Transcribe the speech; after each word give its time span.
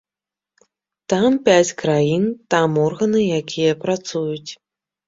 Там 1.13 1.31
пяць 1.49 1.75
краін, 1.83 2.27
там 2.55 2.81
органы, 2.87 3.21
якія 3.41 3.81
працуюць. 3.87 4.51